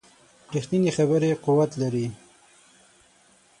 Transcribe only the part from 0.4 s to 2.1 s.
ریښتینې خبرې قوت لري